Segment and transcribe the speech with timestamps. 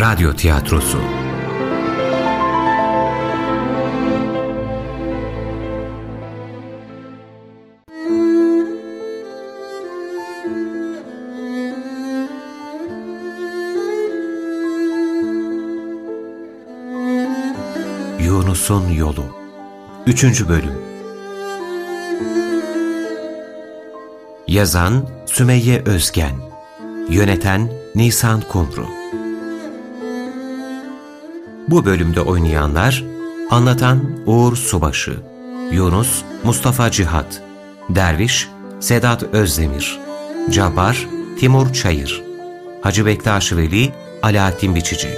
[0.00, 0.98] Radyo Tiyatrosu.
[18.20, 19.24] Yunus'un Yolu.
[20.06, 20.48] 3.
[20.48, 20.72] Bölüm.
[24.48, 26.34] Yazan Sümeyye Özgen.
[27.08, 29.03] Yöneten Nisan Kumru
[31.68, 33.04] Bu bölümde oynayanlar
[33.50, 35.16] Anlatan Uğur Subaşı
[35.72, 37.42] Yunus Mustafa Cihat
[37.88, 38.48] Derviş
[38.80, 40.00] Sedat Özdemir
[40.50, 41.06] Cabbar
[41.40, 42.22] Timur Çayır
[42.82, 43.92] Hacı Bektaş Veli
[44.22, 45.08] Alaaddin Biçici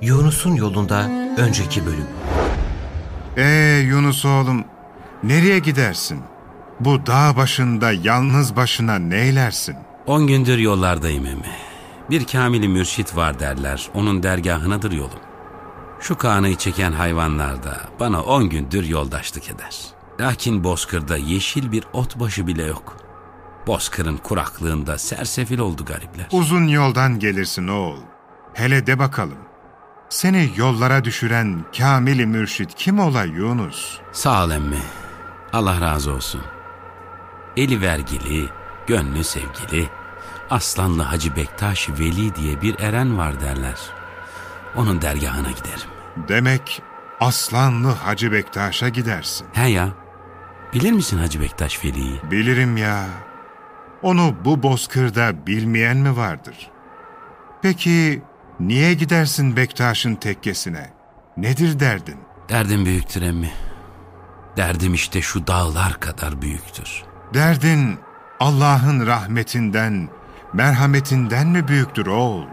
[0.00, 2.06] Yunus'un yolunda önceki bölüm
[3.36, 4.64] Ee Yunus oğlum,
[5.22, 6.20] nereye gidersin?
[6.80, 9.76] Bu dağ başında yalnız başına neylersin?
[10.06, 11.56] On gündür yollardayım emmi.
[12.10, 15.20] Bir kamili mürşit var derler, onun dergahınadır yolum.
[16.00, 19.76] Şu kanayı çeken hayvanlar da bana on gündür yoldaşlık eder.
[20.20, 22.96] Lakin bozkırda yeşil bir ot başı bile yok.
[23.66, 26.28] Bozkırın kuraklığında sersefil oldu garipler.
[26.32, 28.00] Uzun yoldan gelirsin oğul.
[28.54, 29.38] Hele de bakalım.
[30.08, 33.98] Seni yollara düşüren kamili mürşit kim ola Yunus?
[34.12, 34.82] Sağ ol emmi.
[35.52, 36.40] Allah razı olsun.
[37.56, 38.48] Eli vergili,
[38.86, 39.88] gönlü sevgili,
[40.50, 43.78] Aslanlı Hacı Bektaş Veli diye bir eren var derler.
[44.76, 45.90] Onun dergahına giderim.
[46.28, 46.82] Demek
[47.20, 49.46] Aslanlı Hacı Bektaş'a gidersin.
[49.52, 49.88] He ya,
[50.74, 52.20] bilir misin Hacı Bektaş Veli'yi?
[52.30, 53.04] Bilirim ya.
[54.02, 56.70] Onu bu bozkırda bilmeyen mi vardır?
[57.62, 58.22] Peki
[58.60, 60.92] niye gidersin Bektaş'ın tekkesine?
[61.36, 62.16] Nedir derdin?
[62.48, 63.50] Derdim büyüktür emmi.
[64.56, 67.02] Derdim işte şu dağlar kadar büyüktür.
[67.34, 67.98] Derdin
[68.42, 70.08] Allah'ın rahmetinden,
[70.52, 72.44] merhametinden mi büyüktür oğul?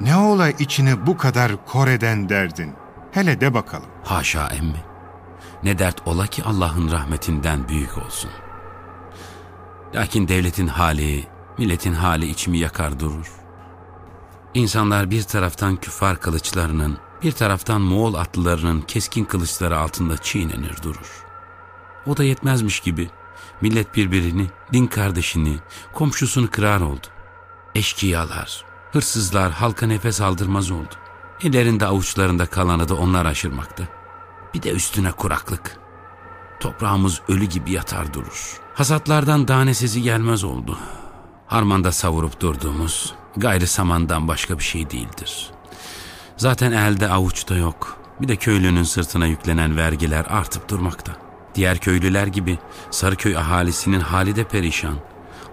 [0.00, 2.74] Ne ola içini bu kadar kor eden derdin?
[3.10, 3.88] Hele de bakalım.
[4.04, 4.84] Haşa emmi.
[5.62, 8.30] Ne dert ola ki Allah'ın rahmetinden büyük olsun.
[9.94, 11.26] Lakin devletin hali,
[11.58, 13.32] milletin hali içimi yakar durur.
[14.54, 21.24] İnsanlar bir taraftan küfar kılıçlarının, bir taraftan Moğol atlılarının keskin kılıçları altında çiğnenir durur.
[22.06, 23.10] O da yetmezmiş gibi
[23.60, 25.58] millet birbirini, din kardeşini,
[25.92, 27.06] komşusunu kırar oldu.
[27.74, 30.94] Eşkıyalar, hırsızlar halka nefes aldırmaz oldu.
[31.42, 33.84] Ellerinde avuçlarında kalanı da onlar aşırmakta.
[34.54, 35.76] Bir de üstüne kuraklık.
[36.60, 38.60] Toprağımız ölü gibi yatar durur.
[38.74, 40.78] Hasatlardan tane sesi gelmez oldu.
[41.46, 45.50] Harmanda savurup durduğumuz gayrı samandan başka bir şey değildir.
[46.36, 47.96] Zaten elde avuçta yok.
[48.20, 51.25] Bir de köylünün sırtına yüklenen vergiler artıp durmakta.
[51.56, 52.58] Diğer köylüler gibi
[52.90, 54.98] Sarıköy ahalisinin hali de perişan.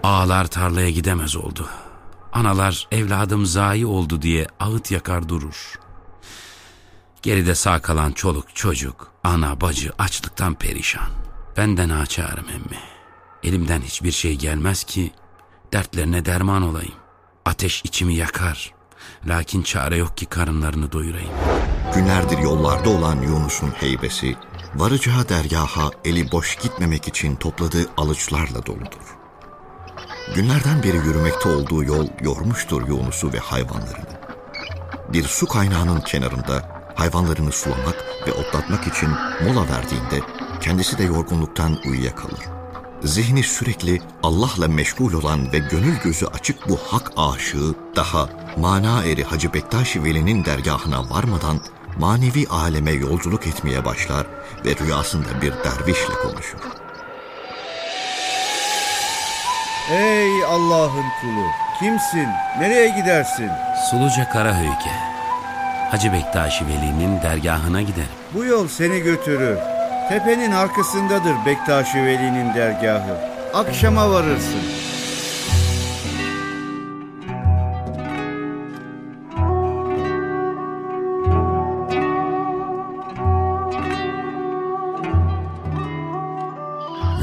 [0.02, 1.68] Ağalar tarlaya gidemez oldu.
[2.32, 5.78] Analar evladım zayi oldu diye ağıt yakar durur.
[7.22, 11.08] Geride sağ kalan çoluk çocuk, ana bacı açlıktan perişan.
[11.56, 12.78] Benden açarım emmi.
[13.42, 15.12] Elimden hiçbir şey gelmez ki
[15.72, 16.94] dertlerine derman olayım.
[17.44, 18.74] Ateş içimi yakar.
[19.26, 21.32] Lakin çare yok ki karınlarını doyurayım.
[21.94, 24.36] Günlerdir yollarda olan Yunus'un heybesi,
[24.76, 29.16] varacağı dergaha eli boş gitmemek için topladığı alıçlarla doludur.
[30.34, 34.14] Günlerden beri yürümekte olduğu yol yormuştur Yunus'u ve hayvanlarını.
[35.08, 39.08] Bir su kaynağının kenarında hayvanlarını sulamak ve otlatmak için
[39.44, 40.20] mola verdiğinde
[40.60, 42.40] kendisi de yorgunluktan uyuyakalır.
[43.02, 49.24] Zihni sürekli Allah'la meşgul olan ve gönül gözü açık bu hak aşığı daha mana eri
[49.24, 51.60] Hacı Bektaş Veli'nin dergahına varmadan
[51.98, 54.26] manevi aleme yolculuk etmeye başlar
[54.64, 56.58] ve rüyasında bir dervişle konuşur.
[59.90, 61.46] Ey Allah'ın kulu!
[61.78, 62.28] Kimsin?
[62.58, 63.50] Nereye gidersin?
[63.90, 64.90] Suluca Karahöyke.
[65.90, 68.08] Hacı Bektaşi Veli'nin dergahına giderim.
[68.34, 69.58] Bu yol seni götürür.
[70.08, 73.18] Tepenin arkasındadır Bektaşi Veli'nin dergahı.
[73.54, 74.83] Akşama varırsın.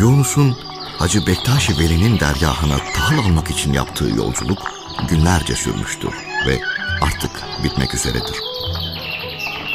[0.01, 0.57] Yunus'un
[0.99, 4.71] Hacı Bektaş-ı Veli'nin dergahına tahıl almak için yaptığı yolculuk
[5.09, 6.13] günlerce sürmüştür
[6.47, 6.61] ve
[7.01, 7.31] artık
[7.63, 8.35] bitmek üzeredir.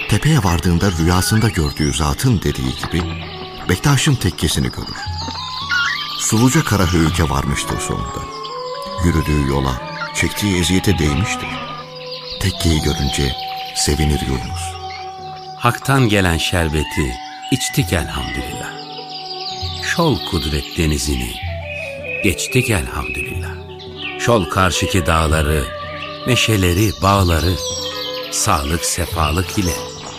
[0.08, 3.02] Tepeye vardığında rüyasında gördüğü zatın dediği gibi
[3.68, 4.96] Bektaş'ın tekkesini görür.
[6.18, 8.22] Suluca Karahöyük'e varmıştır sonunda.
[9.04, 9.82] Yürüdüğü yola,
[10.14, 11.48] çektiği eziyete değmiştir.
[12.40, 13.32] Tekkeyi görünce
[13.76, 14.62] sevinir Yunus.
[15.56, 17.14] Hak'tan gelen şerbeti
[17.52, 18.65] içtik elhamdülillah.
[19.96, 21.30] Şol kudret denizini,
[22.24, 23.54] Geçtik elhamdülillah.
[24.20, 25.64] Şol karşıki dağları,
[26.26, 27.54] meşeleri, bağları,
[28.30, 29.72] sağlık sefalık ile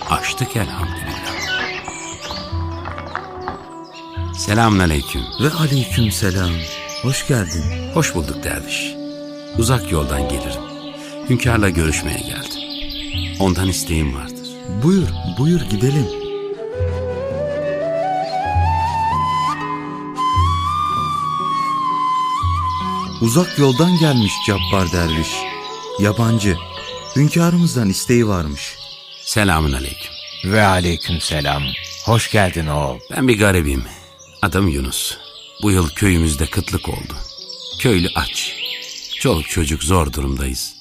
[0.09, 1.33] aştık elhamdülillah.
[4.37, 5.21] Selamun aleyküm.
[5.41, 6.51] Ve aleyküm selam.
[7.01, 7.63] Hoş geldin.
[7.93, 8.93] Hoş bulduk derviş.
[9.57, 10.61] Uzak yoldan gelirim.
[11.29, 12.61] Hünkârla görüşmeye geldim.
[13.39, 14.47] Ondan isteğim vardır.
[14.83, 15.07] Buyur,
[15.37, 16.26] buyur gidelim.
[23.21, 25.27] Uzak yoldan gelmiş Cabbar Derviş.
[25.99, 26.57] Yabancı.
[27.15, 28.75] Hünkârımızdan isteği varmış.
[29.21, 30.11] Selamun aleyküm.
[30.45, 31.63] Ve aleyküm selam.
[32.05, 32.99] Hoş geldin oğul.
[33.11, 33.83] Ben bir garibim.
[34.41, 35.17] Adım Yunus.
[35.63, 37.13] Bu yıl köyümüzde kıtlık oldu.
[37.79, 38.55] Köylü aç.
[39.19, 40.73] Çoluk çocuk zor durumdayız.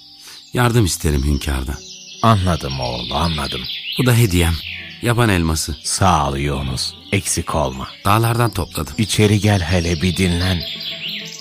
[0.53, 1.79] Yardım isterim hünkârdan.
[2.23, 3.61] Anladım oğul, anladım.
[3.99, 4.55] Bu da hediyem.
[5.03, 5.77] Yaban elması.
[5.85, 6.95] Sağ ol Yunus.
[7.13, 7.89] Eksik olma.
[8.05, 8.95] Dağlardan topladım.
[8.99, 10.63] İçeri gel hele bir dinlen.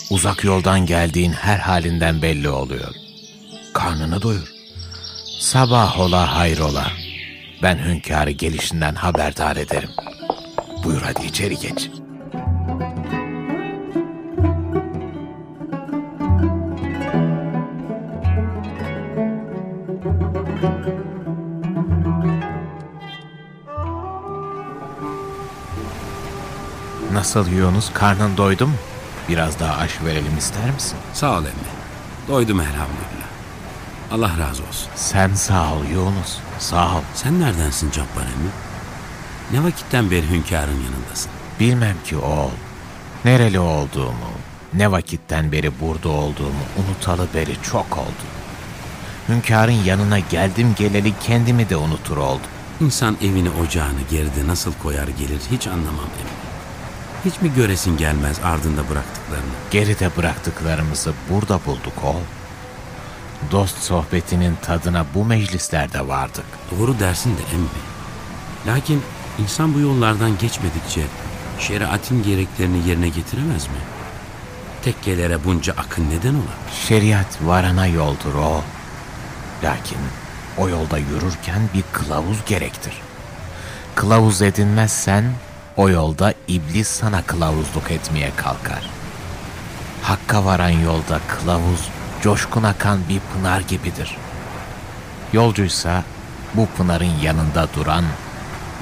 [0.09, 2.95] Uzak yoldan geldiğin her halinden belli oluyor.
[3.73, 4.53] Karnını doyur.
[5.39, 6.91] Sabah ola hayrola.
[7.63, 9.89] Ben hünkârı gelişinden haberdar ederim.
[10.83, 11.89] Buyur hadi içeri geç.
[27.13, 28.73] Nasıl Yunus karnın doydu mu?
[29.29, 30.97] Biraz daha aş verelim ister misin?
[31.13, 31.75] Sağ ol emmi.
[32.27, 33.25] Doydum elhamdülillah.
[34.11, 34.89] Allah razı olsun.
[34.95, 36.37] Sen sağ ol Yunus.
[36.59, 37.01] Sağ ol.
[37.13, 38.49] Sen neredensin Cabbar emmi?
[39.51, 41.31] Ne vakitten beri hünkârın yanındasın?
[41.59, 42.49] Bilmem ki oğul.
[43.25, 44.31] Nereli olduğumu,
[44.73, 48.25] ne vakitten beri burada olduğumu unutalı beri çok oldu.
[49.29, 52.49] Hünkârın yanına geldim geleli kendimi de unutur oldum.
[52.81, 56.44] İnsan evini ocağını geride nasıl koyar gelir hiç anlamam emmi.
[57.25, 59.53] Hiç mi göresin gelmez ardında bıraktıklarını?
[59.71, 62.21] Geride bıraktıklarımızı burada bulduk oğul.
[63.51, 66.45] Dost sohbetinin tadına bu meclislerde vardık.
[66.71, 67.67] Doğru dersin de emmi.
[68.67, 69.01] Lakin
[69.39, 71.01] insan bu yollardan geçmedikçe
[71.59, 73.79] şeriatin gereklerini yerine getiremez mi?
[74.83, 76.55] Tekkelere bunca akın neden ola?
[76.87, 78.63] Şeriat varana yoldur o.
[79.63, 79.99] Lakin
[80.57, 82.93] o yolda yürürken bir kılavuz gerektir.
[83.95, 85.25] Kılavuz edinmezsen
[85.77, 88.89] o yolda iblis sana kılavuzluk etmeye kalkar.
[90.01, 91.89] Hakka varan yolda kılavuz
[92.21, 94.17] coşkun akan bir pınar gibidir.
[95.33, 96.03] Yolcuysa
[96.53, 98.05] bu pınarın yanında duran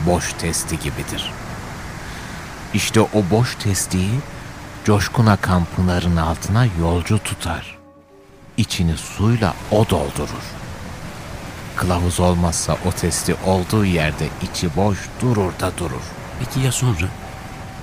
[0.05, 1.31] boş testi gibidir.
[2.73, 4.19] İşte o boş testiyi
[4.85, 7.77] coşkun akan pınarın altına yolcu tutar.
[8.57, 10.43] İçini suyla o doldurur.
[11.75, 16.22] Kılavuz olmazsa o testi olduğu yerde içi boş durur da durur.
[16.39, 17.07] Peki ya sonra?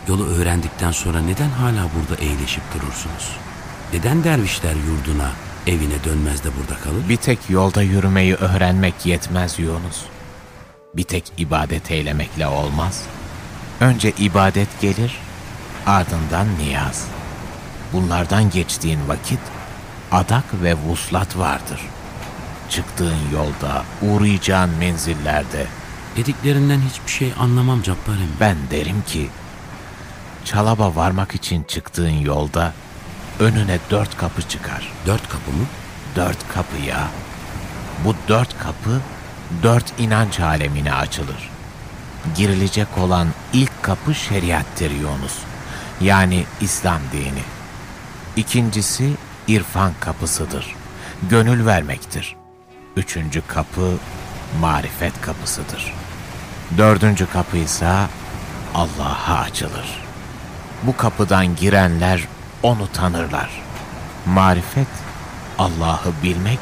[0.09, 3.37] Yolu öğrendikten sonra neden hala burada eğleşip durursunuz?
[3.93, 5.31] Neden dervişler yurduna,
[5.67, 7.09] evine dönmez de burada kalır?
[7.09, 10.05] Bir tek yolda yürümeyi öğrenmek yetmez Yunus.
[10.95, 13.03] Bir tek ibadet eylemekle olmaz.
[13.81, 15.17] Önce ibadet gelir,
[15.87, 17.07] ardından niyaz.
[17.93, 19.41] Bunlardan geçtiğin vakit
[20.13, 21.81] adak ve vuslat vardır.
[22.71, 25.67] Çıktığın yolda, uğrayacağın menzillerde
[26.17, 28.41] Dediklerinden hiçbir şey anlamam Cabbar emmi.
[28.41, 29.29] ben derim ki
[30.45, 32.73] Çalaba varmak için çıktığın yolda
[33.41, 34.93] önüne dört kapı çıkar.
[35.07, 35.65] Dört kapı mı?
[36.17, 37.09] Dört kapı ya.
[38.05, 39.01] Bu dört kapı
[39.63, 41.51] dört inanç alemine açılır.
[42.37, 45.39] Girilecek olan ilk kapı şeriattir Yunus.
[46.01, 47.43] Yani İslam dini.
[48.37, 49.11] İkincisi
[49.49, 50.75] irfan kapısıdır.
[51.31, 52.37] Gönül vermektir.
[52.97, 53.93] Üçüncü kapı
[54.61, 55.95] marifet kapısıdır.
[56.79, 57.93] Dördüncü kapı ise
[58.75, 60.01] Allah'a açılır.
[60.83, 62.29] Bu kapıdan girenler
[62.63, 63.63] onu tanırlar.
[64.27, 64.87] Marifet,
[65.59, 66.59] Allah'ı bilmek,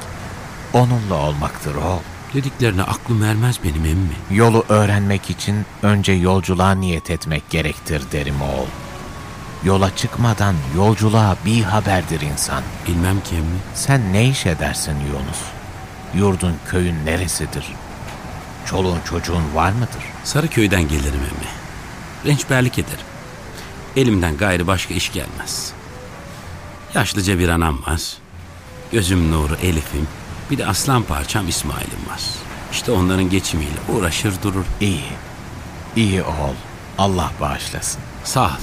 [0.73, 2.01] onunla olmaktır o.
[2.35, 4.15] Dediklerine aklım ermez benim emmi.
[4.31, 8.67] Yolu öğrenmek için önce yolculuğa niyet etmek gerektir derim oğul.
[9.65, 12.63] Yola çıkmadan yolculuğa bir haberdir insan.
[12.87, 13.59] Bilmem ki emmi.
[13.75, 15.58] Sen ne iş edersin Yunus?
[16.15, 17.67] Yurdun köyün neresidir?
[18.67, 20.05] Çoluğun çocuğun var mıdır?
[20.25, 21.49] Sarıköy'den gelirim emmi.
[22.27, 23.07] Rençberlik ederim.
[23.97, 25.73] Elimden gayrı başka iş gelmez.
[26.95, 28.03] Yaşlıca bir anam var.
[28.93, 30.09] Gözüm nuru Elif'im.
[30.51, 32.21] Bir de aslan parçam İsmail'im var.
[32.73, 34.65] İşte onların geçimiyle uğraşır durur.
[34.81, 35.05] İyi,
[35.97, 36.55] iyi oğul.
[36.99, 38.01] Allah bağışlasın.
[38.25, 38.61] Sağ ol.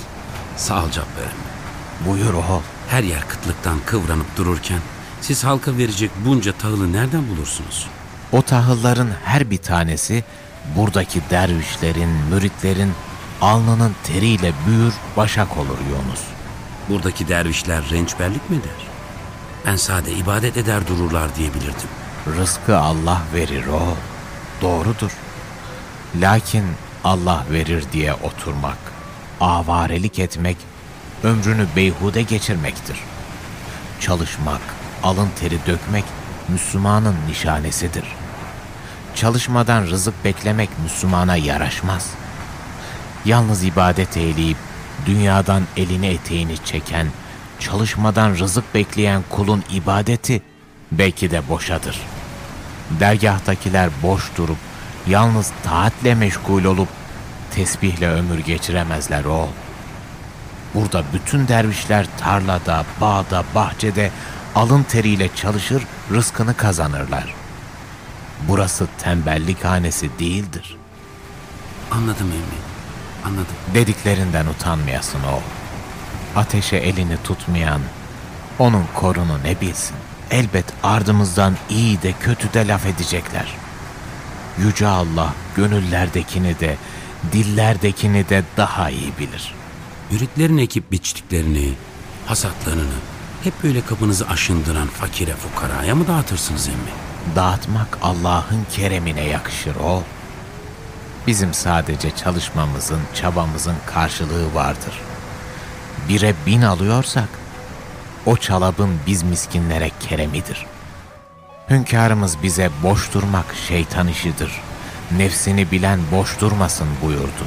[0.57, 2.07] Sağ ol Cabbar emmi.
[2.07, 2.61] Buyur oğul.
[2.89, 4.79] Her yer kıtlıktan kıvranıp dururken
[5.27, 7.87] siz halka verecek bunca tahılı nereden bulursunuz?
[8.31, 10.23] O tahılların her bir tanesi
[10.75, 12.91] buradaki dervişlerin, müritlerin
[13.41, 16.21] alnının teriyle büyür, başak olur Yunus.
[16.89, 18.85] Buradaki dervişler rençberlik mi der?
[19.65, 21.89] Ben sade ibadet eder dururlar diyebilirdim.
[22.37, 23.97] Rızkı Allah verir o.
[24.61, 25.11] Doğrudur.
[26.15, 26.65] Lakin
[27.03, 28.77] Allah verir diye oturmak,
[29.41, 30.57] avarelik etmek,
[31.23, 32.97] ömrünü beyhude geçirmektir.
[33.99, 34.74] Çalışmak,
[35.05, 36.03] alın teri dökmek
[36.47, 38.03] Müslümanın nişanesidir.
[39.15, 42.09] Çalışmadan rızık beklemek Müslümana yaraşmaz.
[43.25, 44.57] Yalnız ibadet eyleyip
[45.05, 47.07] dünyadan elini eteğini çeken,
[47.59, 50.41] çalışmadan rızık bekleyen kulun ibadeti
[50.91, 52.01] belki de boşadır.
[52.99, 54.57] Dergahtakiler boş durup,
[55.07, 56.89] yalnız taatle meşgul olup,
[57.51, 59.49] tesbihle ömür geçiremezler o.
[60.73, 64.11] Burada bütün dervişler tarlada, bağda, bahçede
[64.55, 67.33] alın teriyle çalışır, rızkını kazanırlar.
[68.47, 70.77] Burası tembellik hanesi değildir.
[71.91, 72.61] Anladım emmi.
[73.25, 73.55] Anladım.
[73.73, 75.39] Dediklerinden utanmayasın o.
[76.39, 77.81] Ateşe elini tutmayan,
[78.59, 79.95] onun korunu ne bilsin.
[80.31, 83.55] Elbet ardımızdan iyi de kötü de laf edecekler.
[84.57, 86.77] Yüce Allah gönüllerdekini de,
[87.31, 89.53] dillerdekini de daha iyi bilir.
[90.11, 91.73] Müritlerin ekip biçtiklerini,
[92.25, 93.14] hasatlarını
[93.45, 96.91] hep böyle kapınızı aşındıran fakire fukaraya mı dağıtırsınız emmi?
[97.35, 100.03] Dağıtmak Allah'ın keremine yakışır o.
[101.27, 105.01] Bizim sadece çalışmamızın, çabamızın karşılığı vardır.
[106.09, 107.29] Bire bin alıyorsak,
[108.25, 110.65] o çalabın biz miskinlere keremidir.
[111.69, 114.51] Hünkârımız bize boş durmak şeytan işidir.
[115.17, 117.45] Nefsini bilen boş durmasın buyurdu.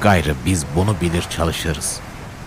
[0.00, 2.00] Gayrı biz bunu bilir çalışırız.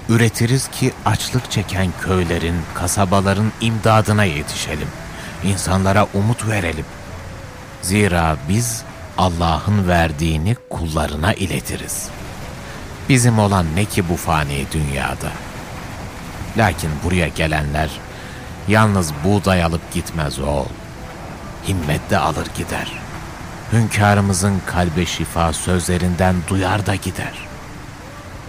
[0.09, 4.87] Üretiriz ki açlık çeken köylerin, kasabaların imdadına yetişelim.
[5.43, 6.85] İnsanlara umut verelim.
[7.81, 8.83] Zira biz
[9.17, 12.09] Allah'ın verdiğini kullarına iletiriz.
[13.09, 15.31] Bizim olan ne ki bu fani dünyada?
[16.57, 17.89] Lakin buraya gelenler
[18.67, 20.65] yalnız buğday alıp gitmez oğul.
[21.67, 22.91] Himmet de alır gider.
[23.71, 27.52] Hünkârımızın kalbe şifa sözlerinden duyar da gider.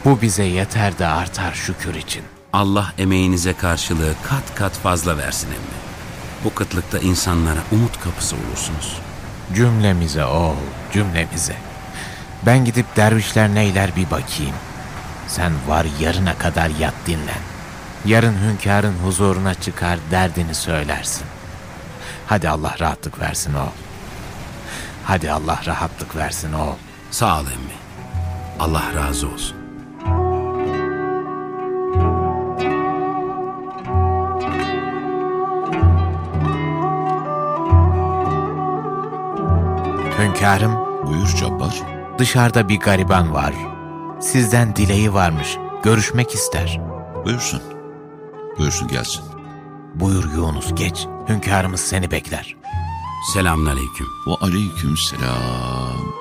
[0.05, 2.23] Bu bize yeter de artar şükür için.
[2.53, 5.85] Allah emeğinize karşılığı kat kat fazla versin emmi.
[6.45, 9.01] Bu kıtlıkta insanlara umut kapısı olursunuz.
[9.55, 10.57] Cümlemize oğul,
[10.93, 11.57] cümlemize.
[12.47, 14.55] Ben gidip dervişler neyler bir bakayım.
[15.29, 17.43] Sen var yarına kadar yat dinlen.
[18.05, 21.27] Yarın hünkârın huzuruna çıkar derdini söylersin.
[22.27, 23.77] Hadi Allah rahatlık versin oğul.
[25.05, 26.77] Hadi Allah rahatlık versin oğul.
[27.11, 27.75] Sağ ol emmi.
[28.61, 29.64] Allah razı olsun.
[40.45, 41.83] Hünkârım, Buyur Cabbar.
[42.19, 43.55] dışarıda bir gariban var.
[44.21, 46.81] Sizden dileği varmış, görüşmek ister.
[47.25, 47.63] Buyursun.
[48.59, 49.25] Buyursun gelsin.
[49.95, 52.57] Buyur Yunus geç, hünkârımız seni bekler.
[53.35, 54.07] Selamünaleyküm.
[54.27, 56.15] Ve aleyküm selam.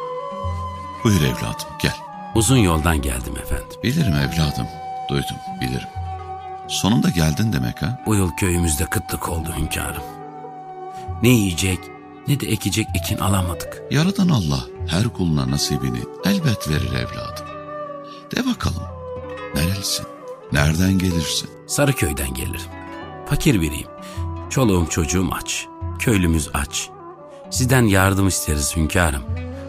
[1.04, 1.96] Buyur evladım gel.
[2.36, 3.68] Uzun yoldan geldim efendim.
[3.84, 4.68] Bilirim evladım.
[5.10, 5.90] Duydum bilirim.
[6.68, 8.00] Sonunda geldin demek ha?
[8.06, 10.04] Bu yıl köyümüzde kıtlık oldu hünkârım.
[11.22, 11.80] Ne yiyecek
[12.28, 13.84] ne de ekecek ekin alamadık.
[13.92, 17.46] Yaradan Allah her kuluna nasibini elbet verir evladım.
[18.36, 18.84] De bakalım.
[19.56, 20.06] Nerelisin?
[20.52, 21.50] Nereden gelirsin?
[21.68, 22.72] Sarıköy'den gelirim.
[23.30, 23.88] Fakir biriyim.
[24.50, 25.68] Çoluğum çocuğum aç.
[26.00, 26.90] Köylümüz aç.
[27.50, 29.24] Sizden yardım isteriz hünkârım.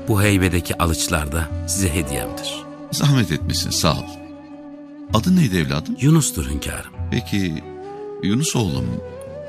[0.08, 2.64] Bu heybedeki alıçlar da size hediyemdir.
[2.92, 4.04] Zahmet etmişsin sağ ol.
[5.14, 5.96] Adın neydi evladım?
[6.00, 6.92] Yunus'tur hünkârım.
[7.10, 7.64] Peki
[8.22, 8.86] Yunus oğlum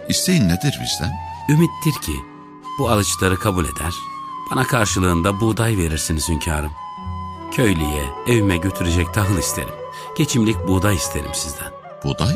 [0.09, 1.11] isteğin nedir bizden?
[1.49, 2.34] Ümittir ki
[2.79, 3.93] bu alıçları kabul eder,
[4.51, 6.71] bana karşılığında buğday verirsiniz hünkârım.
[7.51, 9.73] Köylüye, evime götürecek tahıl isterim.
[10.17, 11.71] Geçimlik buğday isterim sizden.
[12.03, 12.35] Buğday?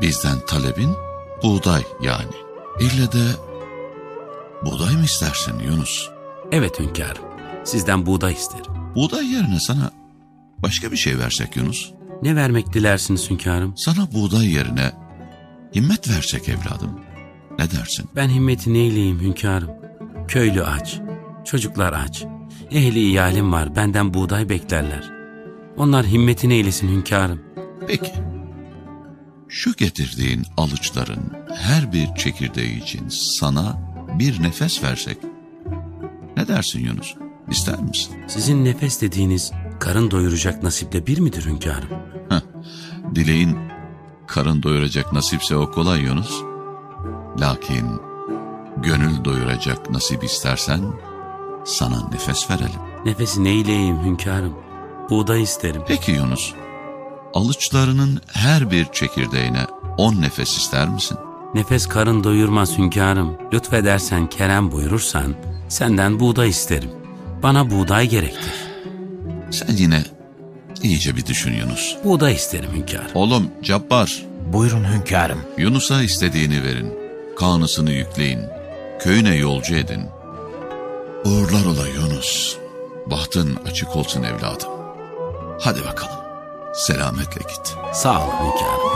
[0.00, 0.96] Bizden talebin
[1.42, 2.34] buğday yani.
[2.80, 3.24] İlle de
[4.64, 6.10] buğday mı istersin Yunus?
[6.52, 7.24] Evet hünkârım,
[7.64, 8.72] sizden buğday isterim.
[8.94, 9.90] Buğday yerine sana
[10.58, 11.90] başka bir şey versek Yunus.
[12.22, 13.76] Ne vermek dilersiniz hünkârım?
[13.76, 14.92] Sana buğday yerine
[15.74, 17.00] himmet versek evladım.
[17.58, 18.08] Ne dersin?
[18.16, 19.70] Ben himmeti neyleyim hünkârım?
[20.28, 21.00] Köylü aç,
[21.44, 22.24] çocuklar aç.
[22.70, 25.10] Ehli iyalim var, benden buğday beklerler.
[25.76, 27.40] Onlar himmeti neylesin hünkârım?
[27.86, 28.12] Peki.
[29.48, 33.78] Şu getirdiğin alıçların her bir çekirdeği için sana
[34.18, 35.18] bir nefes versek.
[36.36, 37.14] Ne dersin Yunus?
[37.50, 38.16] İster misin?
[38.26, 41.88] Sizin nefes dediğiniz karın doyuracak nasiple bir midir hünkârım?
[42.28, 42.40] Heh,
[43.14, 43.56] dileğin
[44.26, 46.42] karın doyuracak nasipse o kolay Yunus.
[47.40, 48.00] Lakin
[48.76, 50.80] gönül doyuracak nasip istersen
[51.64, 52.80] sana nefes verelim.
[53.04, 54.54] Nefesi neyleyeyim hünkârım?
[55.10, 55.82] Buğday isterim.
[55.88, 56.52] Peki Yunus,
[57.34, 59.66] alıçlarının her bir çekirdeğine
[59.98, 61.18] on nefes ister misin?
[61.54, 63.36] Nefes karın doyurmaz hünkârım.
[63.52, 65.34] Lütfedersen kerem buyurursan
[65.68, 66.90] senden buğday isterim.
[67.42, 68.52] Bana buğday gerektir.
[69.50, 70.04] Sen yine
[70.82, 71.96] iyice bir düşün Yunus.
[72.04, 73.10] Buğday isterim hünkârım.
[73.14, 75.40] Oğlum Cabbar, Buyurun hünkârım.
[75.58, 77.03] Yunus'a istediğini verin.
[77.36, 78.40] Kanısını yükleyin.
[79.00, 80.02] Köyüne yolcu edin.
[81.24, 82.56] Uğurlar ola Yunus.
[83.06, 84.70] Bahtın açık olsun evladım.
[85.60, 86.24] Hadi bakalım.
[86.74, 87.74] Selametle git.
[87.92, 88.94] Sağ ol hünkârım.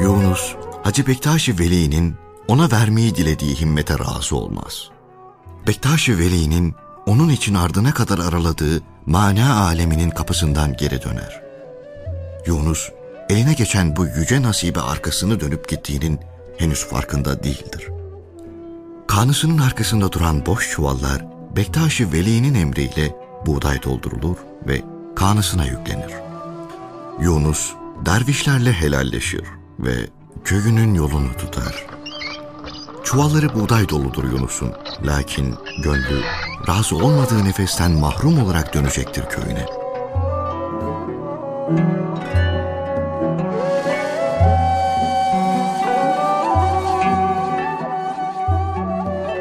[0.00, 2.14] Yunus, Hacı Bektaş-ı Veli'nin
[2.48, 4.90] ona vermeyi dilediği himmete razı olmaz.
[5.66, 6.74] Bektaş-ı Veli'nin
[7.06, 11.42] onun için ardına kadar araladığı mana aleminin kapısından geri döner.
[12.46, 12.90] Yunus,
[13.32, 16.20] eline geçen bu yüce nasibe arkasını dönüp gittiğinin
[16.58, 17.88] henüz farkında değildir.
[19.08, 21.24] Kanısının arkasında duran boş çuvallar
[21.56, 24.36] Bektaş-ı Veli'nin emriyle buğday doldurulur
[24.66, 24.82] ve
[25.16, 26.12] kanısına yüklenir.
[27.20, 27.72] Yunus
[28.06, 29.44] dervişlerle helalleşir
[29.78, 29.92] ve
[30.44, 31.86] köyünün yolunu tutar.
[33.04, 34.72] Çuvalları buğday doludur Yunus'un.
[35.02, 36.22] Lakin gönlü
[36.68, 39.66] razı olmadığı nefesten mahrum olarak dönecektir köyüne.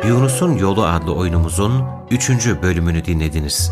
[0.08, 2.30] Yunus'un Yolu adlı oyunumuzun 3.
[2.62, 3.72] bölümünü dinlediniz.